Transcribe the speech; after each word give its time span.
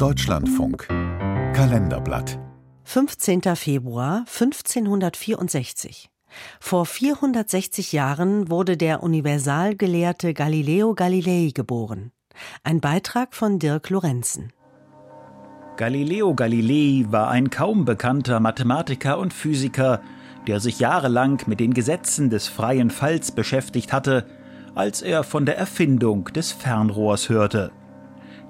Deutschlandfunk 0.00 0.88
Kalenderblatt 1.52 2.38
15. 2.84 3.42
Februar 3.54 4.20
1564. 4.20 6.08
Vor 6.58 6.86
460 6.86 7.92
Jahren 7.92 8.48
wurde 8.48 8.78
der 8.78 9.02
Universalgelehrte 9.02 10.32
Galileo 10.32 10.94
Galilei 10.94 11.50
geboren. 11.54 12.12
Ein 12.64 12.80
Beitrag 12.80 13.34
von 13.34 13.58
Dirk 13.58 13.90
Lorenzen. 13.90 14.54
Galileo 15.76 16.34
Galilei 16.34 17.04
war 17.12 17.28
ein 17.28 17.50
kaum 17.50 17.84
bekannter 17.84 18.40
Mathematiker 18.40 19.18
und 19.18 19.34
Physiker, 19.34 20.00
der 20.46 20.60
sich 20.60 20.78
jahrelang 20.78 21.42
mit 21.44 21.60
den 21.60 21.74
Gesetzen 21.74 22.30
des 22.30 22.48
freien 22.48 22.88
Falls 22.88 23.32
beschäftigt 23.32 23.92
hatte, 23.92 24.24
als 24.74 25.02
er 25.02 25.24
von 25.24 25.44
der 25.44 25.58
Erfindung 25.58 26.24
des 26.32 26.52
Fernrohrs 26.52 27.28
hörte. 27.28 27.70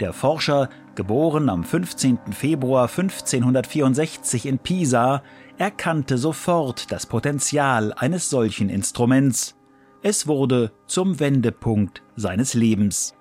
Der 0.00 0.12
Forscher, 0.12 0.68
geboren 0.96 1.48
am 1.48 1.62
15. 1.62 2.18
Februar 2.32 2.88
1564 2.88 4.46
in 4.46 4.58
Pisa, 4.58 5.22
erkannte 5.58 6.18
sofort 6.18 6.90
das 6.90 7.06
Potenzial 7.06 7.92
eines 7.92 8.28
solchen 8.28 8.68
Instruments. 8.68 9.54
Es 10.02 10.26
wurde 10.26 10.72
zum 10.86 11.20
Wendepunkt 11.20 12.02
seines 12.16 12.54
Lebens. 12.54 13.14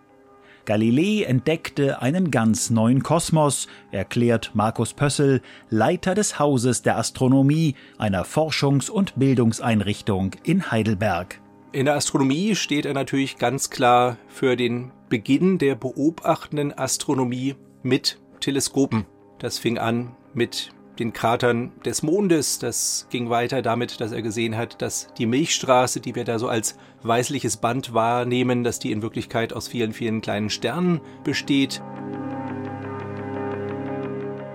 Galilei 0.66 1.24
entdeckte 1.24 2.02
einen 2.02 2.32
ganz 2.32 2.72
neuen 2.72 3.04
Kosmos, 3.04 3.68
erklärt 3.92 4.52
Markus 4.55 4.94
Pössl, 4.94 5.42
Leiter 5.70 6.16
des 6.16 6.40
Hauses 6.40 6.82
der 6.82 6.98
Astronomie, 6.98 7.76
einer 8.00 8.26
Forschungs- 8.26 8.90
und 8.90 9.20
Bildungseinrichtung 9.20 10.32
in 10.44 10.72
Heidelberg. 10.72 11.40
In 11.72 11.86
der 11.86 11.96
Astronomie 11.96 12.55
steht 12.55 12.86
er 12.86 12.94
natürlich 12.94 13.38
ganz 13.38 13.70
klar 13.70 14.18
für 14.28 14.55
den 14.55 14.92
Beginn 15.09 15.58
der 15.59 15.76
beobachtenden 15.76 16.77
Astronomie 16.77 17.55
mit 17.84 18.20
Teleskopen. 18.40 19.05
Das 19.40 19.59
fing 19.59 19.77
an 19.77 20.16
mit 20.34 20.72
den 20.98 21.13
Kratern 21.13 21.71
des 21.85 22.02
Mondes. 22.02 22.60
Das 22.60 23.07
ging 23.10 23.30
weiter 23.30 23.62
damit, 23.62 24.02
dass 24.02 24.12
er 24.12 24.21
gesehen 24.21 24.57
hat, 24.57 24.82
dass 24.82 25.07
die 25.18 25.26
Milchstraße, 25.26 25.99
die 25.99 26.15
wir 26.15 26.24
da 26.24 26.40
so 26.40 26.48
als 26.48 26.77
weißliches 27.04 27.57
Band 27.57 27.93
wahrnehmen, 27.93 28.63
dass 28.63 28.80
die 28.80 28.91
in 28.91 29.02
Wirklichkeit 29.02 29.54
aus 29.54 29.68
vielen, 29.68 29.93
vielen 29.93 30.21
kleinen 30.21 30.49
Sternen 30.49 31.02
besteht. 31.24 31.84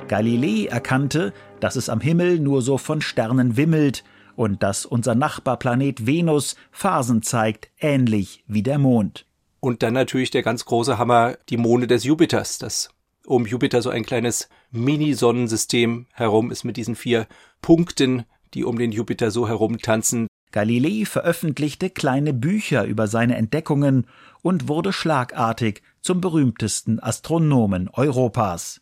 Galilei 0.09 0.67
erkannte, 0.67 1.33
dass 1.61 1.77
es 1.77 1.89
am 1.89 2.01
Himmel 2.01 2.41
nur 2.41 2.63
so 2.63 2.79
von 2.79 3.01
Sternen 3.01 3.57
wimmelt 3.57 4.03
und 4.35 4.63
dass 4.63 4.85
unser 4.85 5.15
Nachbarplanet 5.15 6.07
Venus 6.07 6.57
Phasen 6.73 7.23
zeigt, 7.23 7.71
ähnlich 7.79 8.43
wie 8.49 8.65
der 8.65 8.79
Mond. 8.79 9.27
Und 9.61 9.83
dann 9.83 9.95
natürlich 9.95 10.31
der 10.31 10.43
ganz 10.43 10.65
große 10.65 10.99
Hammer, 10.99 11.37
die 11.51 11.59
Monde 11.59 11.87
des 11.87 12.05
Jupiters, 12.05 12.59
das 12.59 12.89
um 13.27 13.47
Jupiter 13.47 13.83
so 13.83 13.91
ein 13.91 14.05
kleines 14.05 14.49
Mini-Sonnensystem 14.71 16.07
herum 16.13 16.51
ist 16.51 16.65
mit 16.65 16.77
diesen 16.77 16.97
vier 16.97 17.27
Punkten, 17.61 18.25
die 18.55 18.65
um 18.65 18.79
den 18.79 18.93
Jupiter 18.93 19.31
so 19.31 19.47
herum 19.47 19.79
tanzen. 19.79 20.27
Galilei 20.51 21.05
veröffentlichte 21.05 21.91
kleine 21.91 22.33
Bücher 22.33 22.85
über 22.85 23.07
seine 23.07 23.37
Entdeckungen 23.37 24.07
und 24.43 24.67
wurde 24.69 24.93
schlagartig 24.93 25.83
zum 26.01 26.21
berühmtesten 26.21 26.99
Astronomen 26.99 27.89
Europas. 27.91 28.81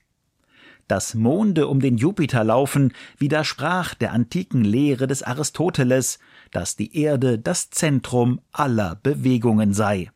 Das 0.87 1.12
Monde 1.12 1.67
um 1.67 1.81
den 1.81 1.99
Jupiter 1.99 2.45
laufen 2.45 2.95
widersprach 3.19 3.95
der 3.95 4.12
antiken 4.12 4.65
Lehre 4.65 5.06
des 5.06 5.23
Aristoteles, 5.23 6.19
dass 6.51 6.77
die 6.77 6.97
Erde 6.97 7.39
das 7.39 7.69
Zentrum 7.69 8.41
aller 8.53 8.95
Bewegungen 9.03 9.75
sei. 9.75 10.11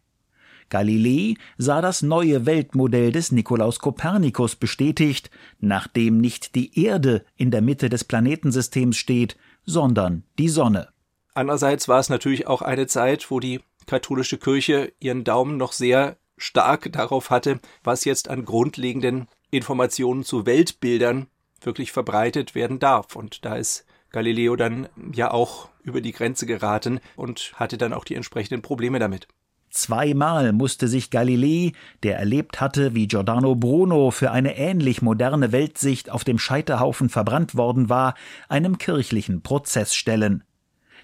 Galilei 0.72 1.34
sah 1.58 1.82
das 1.82 2.00
neue 2.00 2.46
Weltmodell 2.46 3.12
des 3.12 3.30
Nikolaus 3.30 3.78
Kopernikus 3.78 4.56
bestätigt, 4.56 5.30
nachdem 5.60 6.16
nicht 6.16 6.54
die 6.54 6.82
Erde 6.82 7.26
in 7.36 7.50
der 7.50 7.60
Mitte 7.60 7.90
des 7.90 8.04
Planetensystems 8.04 8.96
steht, 8.96 9.36
sondern 9.66 10.24
die 10.38 10.48
Sonne. 10.48 10.88
Andererseits 11.34 11.88
war 11.88 12.00
es 12.00 12.08
natürlich 12.08 12.46
auch 12.46 12.62
eine 12.62 12.86
Zeit, 12.86 13.30
wo 13.30 13.38
die 13.38 13.60
katholische 13.84 14.38
Kirche 14.38 14.94
ihren 14.98 15.24
Daumen 15.24 15.58
noch 15.58 15.72
sehr 15.72 16.16
stark 16.38 16.90
darauf 16.90 17.28
hatte, 17.28 17.60
was 17.84 18.06
jetzt 18.06 18.30
an 18.30 18.46
grundlegenden 18.46 19.28
Informationen 19.50 20.24
zu 20.24 20.46
Weltbildern 20.46 21.26
wirklich 21.60 21.92
verbreitet 21.92 22.54
werden 22.54 22.78
darf. 22.78 23.14
Und 23.14 23.44
da 23.44 23.56
ist 23.56 23.84
Galileo 24.08 24.56
dann 24.56 24.88
ja 25.12 25.32
auch 25.32 25.68
über 25.82 26.00
die 26.00 26.12
Grenze 26.12 26.46
geraten 26.46 27.00
und 27.14 27.52
hatte 27.56 27.76
dann 27.76 27.92
auch 27.92 28.04
die 28.04 28.14
entsprechenden 28.14 28.62
Probleme 28.62 28.98
damit. 28.98 29.28
Zweimal 29.72 30.52
musste 30.52 30.86
sich 30.86 31.08
Galilei, 31.08 31.72
der 32.02 32.18
erlebt 32.18 32.60
hatte, 32.60 32.94
wie 32.94 33.08
Giordano 33.08 33.54
Bruno 33.54 34.10
für 34.10 34.30
eine 34.30 34.58
ähnlich 34.58 35.00
moderne 35.00 35.50
Weltsicht 35.50 36.10
auf 36.10 36.24
dem 36.24 36.38
Scheiterhaufen 36.38 37.08
verbrannt 37.08 37.54
worden 37.54 37.88
war, 37.88 38.14
einem 38.50 38.76
kirchlichen 38.76 39.40
Prozess 39.40 39.94
stellen. 39.94 40.44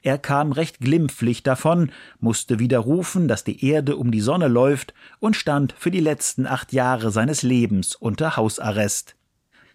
Er 0.02 0.18
kam 0.18 0.52
recht 0.52 0.80
glimpflich 0.80 1.42
davon, 1.42 1.92
musste 2.20 2.58
widerrufen, 2.58 3.26
dass 3.26 3.42
die 3.42 3.64
Erde 3.64 3.96
um 3.96 4.10
die 4.10 4.20
Sonne 4.20 4.48
läuft 4.48 4.92
und 5.18 5.34
stand 5.34 5.72
für 5.72 5.90
die 5.90 6.00
letzten 6.00 6.46
acht 6.46 6.74
Jahre 6.74 7.10
seines 7.10 7.42
Lebens 7.42 7.96
unter 7.96 8.36
Hausarrest. 8.36 9.16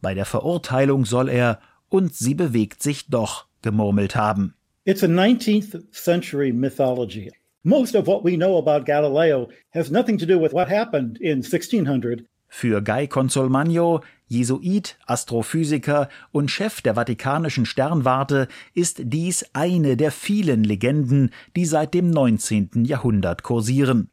Bei 0.03 0.13
der 0.13 0.25
Verurteilung 0.25 1.05
soll 1.05 1.29
er 1.29 1.59
und 1.89 2.13
sie 2.13 2.35
bewegt 2.35 2.83
sich 2.83 3.07
doch 3.07 3.47
gemurmelt 3.63 4.15
haben. 4.15 4.53
It's 4.85 5.03
a 5.03 5.07
19th 5.07 5.91
century 5.91 6.53
mythology. 6.53 7.31
Most 7.66 7.96
of 7.96 8.07
what 8.07 8.25
we 8.25 8.35
know 8.35 8.57
about 8.57 8.85
Galileo 8.85 9.47
has 9.69 9.90
nothing 9.90 10.18
to 10.18 10.25
do 10.25 10.38
with 10.38 10.51
what 10.51 10.68
happened 10.68 11.18
in 11.22 11.41
1600. 11.41 12.25
Für 12.50 12.81
Guy 12.81 13.07
Consolmagno, 13.07 14.01
Jesuit, 14.28 14.97
Astrophysiker 15.07 16.09
und 16.34 16.51
Chef 16.51 16.81
der 16.81 16.96
Vatikanischen 16.96 17.66
Sternwarte, 17.66 18.50
ist 18.74 19.00
dies 19.06 19.46
eine 19.53 19.96
der 19.96 20.12
vielen 20.12 20.66
Legenden, 20.66 21.31
die 21.56 21.66
seit 21.66 21.94
dem 21.94 22.09
19. 22.09 22.84
Jahrhundert 22.84 23.44
kursieren. 23.44 24.09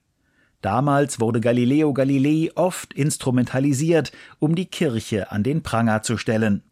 Damals 0.63 1.19
wurde 1.19 1.41
Galileo 1.41 1.93
Galilei 1.93 2.51
oft 2.55 2.95
instrumentalisiert, 2.95 4.13
um 4.39 4.55
die 4.55 4.67
Kirche 4.67 5.33
an 5.33 5.43
den 5.43 5.65
Pranger 5.65 6.03
zu 6.03 6.17
stellen. 6.19 6.63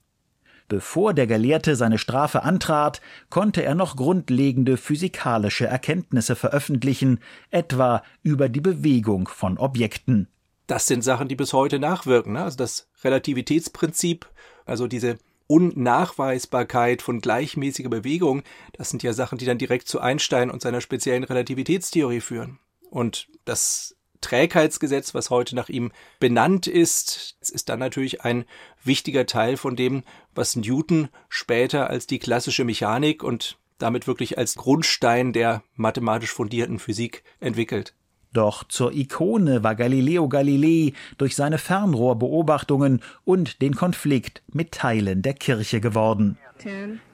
Bevor 0.69 1.15
der 1.15 1.27
Gelehrte 1.27 1.77
seine 1.77 1.97
Strafe 1.97 2.43
antrat, 2.43 3.01
konnte 3.31 3.63
er 3.63 3.75
noch 3.75 3.97
grundlegende 3.97 4.77
physikalische 4.77 5.67
Erkenntnisse 5.67 6.37
veröffentlichen, 6.37 7.21
etwa 7.51 8.03
über 8.23 8.51
die 8.51 8.61
Bewegung 8.61 9.29
von 9.29 9.57
Objekten. 9.57 10.29
Das 10.67 10.85
sind 10.85 11.03
Sachen, 11.03 11.29
die 11.29 11.37
bis 11.37 11.55
heute 11.55 11.79
nachwirken. 11.79 12.35
Ne? 12.35 12.45
Also 12.45 12.59
das 12.59 12.89
Relativitätsprinzip, 13.03 14.29
also 14.67 14.87
diese 14.87 15.19
Unnachweisbarkeit 15.47 17.01
von 17.01 17.23
gleichmäßiger 17.23 17.89
Bewegung, 17.89 18.43
das 18.75 18.91
sind 18.91 19.03
ja 19.03 19.15
Sachen, 19.15 19.39
die 19.39 19.47
dann 19.47 19.57
direkt 19.57 19.89
zu 19.89 20.01
Einstein 20.01 20.51
und 20.51 20.61
seiner 20.61 20.83
speziellen 20.83 21.25
Relativitätstheorie 21.25 22.21
führen. 22.21 22.59
Und 22.91 23.29
das 23.47 23.97
Trägheitsgesetz, 24.21 25.15
was 25.15 25.31
heute 25.31 25.55
nach 25.55 25.69
ihm 25.69 25.93
benannt 26.21 26.67
ist, 26.67 27.37
ist 27.41 27.69
dann 27.69 27.79
natürlich 27.79 28.23
ein 28.23 28.45
wichtiger 28.83 29.27
Teil 29.27 29.57
von 29.57 29.77
dem, 29.77 30.03
was 30.35 30.57
Newton 30.57 31.09
später 31.29 31.91
als 31.91 32.07
die 32.07 32.19
klassische 32.19 32.65
Mechanik 32.65 33.23
und 33.23 33.59
damit 33.79 34.07
wirklich 34.07 34.39
als 34.39 34.57
Grundstein 34.57 35.33
der 35.33 35.63
mathematisch 35.75 36.33
fundierten 36.33 36.79
Physik 36.79 37.23
entwickelt. 37.41 37.95
Doch 38.33 38.65
zur 38.65 38.93
Ikone 38.93 39.65
war 39.65 39.75
Galileo 39.75 40.29
Galilei 40.29 40.93
durch 41.17 41.35
seine 41.35 41.59
Fernrohrbeobachtungen 41.59 43.01
und 43.25 43.63
den 43.63 43.75
Konflikt 43.75 44.43
mit 44.53 44.73
Teilen 44.73 45.23
der 45.23 45.35
Kirche 45.35 45.81
geworden. 45.81 46.39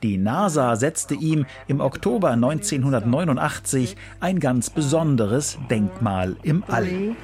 Die 0.03 0.17
NASA 0.17 0.75
setzte 0.77 1.15
ihm 1.15 1.47
im 1.69 1.81
Oktober 1.81 2.31
1989 2.31 3.97
ein 4.21 4.41
ganz 4.41 4.71
besonderes 4.71 5.59
Denkmal 5.71 6.37
im 6.43 6.65
All. 6.67 7.15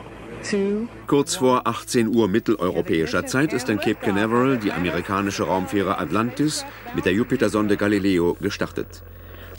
Kurz 1.07 1.37
vor 1.37 1.67
18 1.67 2.09
Uhr 2.09 2.29
mitteleuropäischer 2.29 3.27
Zeit 3.27 3.53
ist 3.53 3.69
in 3.69 3.79
Cape 3.79 3.97
Canaveral 4.01 4.59
die 4.59 4.73
amerikanische 4.73 5.45
Raumfähre 5.45 5.99
Atlantis 5.99 6.65
mit 6.95 7.05
der 7.05 7.13
Jupitersonde 7.13 7.77
Galileo 7.77 8.37
gestartet. 8.41 9.03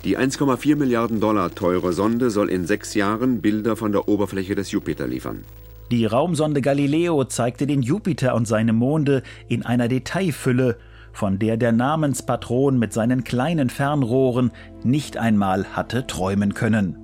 Die 0.03 0.17
1,4 0.17 0.75
Milliarden 0.77 1.19
Dollar 1.19 1.53
teure 1.53 1.93
Sonde 1.93 2.31
soll 2.31 2.49
in 2.49 2.65
sechs 2.65 2.95
Jahren 2.95 3.39
Bilder 3.39 3.75
von 3.75 3.91
der 3.91 4.07
Oberfläche 4.07 4.55
des 4.55 4.71
Jupiter 4.71 5.05
liefern. 5.05 5.43
Die 5.91 6.05
Raumsonde 6.05 6.61
Galileo 6.61 7.25
zeigte 7.25 7.67
den 7.67 7.83
Jupiter 7.83 8.33
und 8.33 8.47
seine 8.47 8.73
Monde 8.73 9.21
in 9.47 9.63
einer 9.63 9.87
Detailfülle, 9.87 10.77
von 11.13 11.37
der 11.37 11.57
der 11.57 11.71
Namenspatron 11.71 12.79
mit 12.79 12.93
seinen 12.93 13.23
kleinen 13.23 13.69
Fernrohren 13.69 14.51
nicht 14.83 15.17
einmal 15.17 15.65
hatte 15.75 16.07
träumen 16.07 16.55
können. 16.55 16.97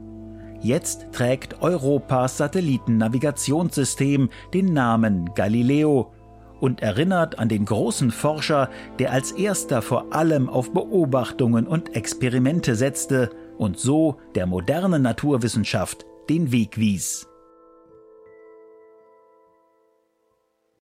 Jetzt 0.61 1.07
trägt 1.11 1.61
Europas 1.61 2.38
Satellitennavigationssystem 2.38 4.29
den 4.55 4.73
Namen 4.73 5.29
Galileo 5.35 6.13
und 6.59 6.81
erinnert 6.81 7.39
an 7.39 7.50
den 7.50 7.65
großen 7.65 8.12
Forscher, 8.12 8.69
der 9.00 9.12
als 9.12 9.31
erster 9.31 9.81
vor 9.81 10.13
allem 10.13 10.50
auf 10.50 10.74
Beobachtungen 10.74 11.68
und 11.68 11.95
Experimente 11.95 12.75
setzte 12.75 13.30
und 13.57 13.80
so 13.80 14.18
der 14.36 14.45
modernen 14.45 15.01
Naturwissenschaft 15.01 16.06
den 16.30 16.51
Weg 16.51 16.77
wies. 16.77 17.27